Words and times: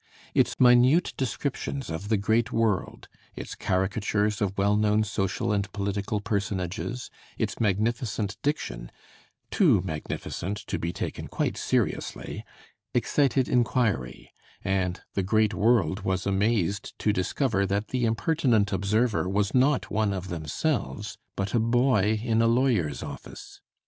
Its 0.33 0.59
minute 0.59 1.13
descriptions 1.15 1.91
of 1.91 2.09
the 2.09 2.17
great 2.17 2.51
world, 2.51 3.07
its 3.35 3.53
caricatures 3.53 4.41
of 4.41 4.57
well 4.57 4.75
known 4.75 5.03
social 5.03 5.51
and 5.53 5.71
political 5.73 6.19
personages, 6.19 7.11
its 7.37 7.59
magnificent 7.59 8.35
diction, 8.41 8.91
too 9.51 9.79
magnificent 9.83 10.57
to 10.57 10.79
be 10.79 10.91
taken 10.91 11.27
quite 11.27 11.55
seriously, 11.55 12.43
excited 12.95 13.47
inquiry; 13.47 14.33
and 14.63 15.01
the 15.13 15.21
great 15.21 15.53
world 15.53 15.99
was 15.99 16.25
amazed 16.25 16.97
to 16.97 17.13
discover 17.13 17.67
that 17.67 17.89
the 17.89 18.03
impertinent 18.05 18.73
observer 18.73 19.29
was 19.29 19.53
not 19.53 19.91
one 19.91 20.13
of 20.13 20.29
themselves, 20.29 21.19
but 21.35 21.53
a 21.53 21.59
boy 21.59 22.19
in 22.23 22.41
a 22.41 22.47
lawyer's 22.47 23.03
office. 23.03 23.61